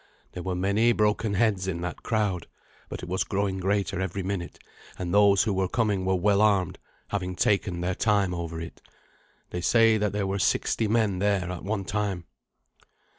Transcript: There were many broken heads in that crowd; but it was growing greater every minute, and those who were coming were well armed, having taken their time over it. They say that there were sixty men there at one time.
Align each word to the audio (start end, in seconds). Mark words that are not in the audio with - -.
There 0.31 0.41
were 0.41 0.55
many 0.55 0.93
broken 0.93 1.35
heads 1.35 1.67
in 1.67 1.81
that 1.81 2.01
crowd; 2.01 2.47
but 2.89 3.03
it 3.03 3.07
was 3.07 3.23
growing 3.23 3.59
greater 3.59 4.01
every 4.01 4.23
minute, 4.23 4.57
and 4.97 5.13
those 5.13 5.43
who 5.43 5.53
were 5.53 5.67
coming 5.67 6.05
were 6.05 6.15
well 6.15 6.41
armed, 6.41 6.79
having 7.09 7.35
taken 7.35 7.81
their 7.81 7.93
time 7.93 8.33
over 8.33 8.59
it. 8.59 8.81
They 9.51 9.61
say 9.61 9.99
that 9.99 10.11
there 10.11 10.25
were 10.25 10.39
sixty 10.39 10.87
men 10.87 11.19
there 11.19 11.51
at 11.51 11.63
one 11.63 11.85
time. 11.85 12.25